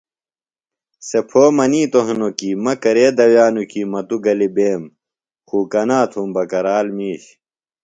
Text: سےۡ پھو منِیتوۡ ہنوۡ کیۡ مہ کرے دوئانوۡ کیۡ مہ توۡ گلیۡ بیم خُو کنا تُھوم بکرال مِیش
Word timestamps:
سےۡ 1.07 1.23
پھو 1.29 1.43
منِیتوۡ 1.57 2.05
ہنوۡ 2.07 2.33
کیۡ 2.37 2.57
مہ 2.63 2.73
کرے 2.83 3.05
دوئانوۡ 3.17 3.67
کیۡ 3.71 3.87
مہ 3.91 4.01
توۡ 4.07 4.21
گلیۡ 4.25 4.53
بیم 4.55 4.83
خُو 5.47 5.57
کنا 5.71 5.99
تُھوم 6.11 6.29
بکرال 6.35 6.87
مِیش 6.95 7.23